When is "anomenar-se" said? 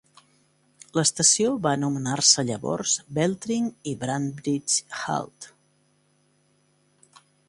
1.79-2.45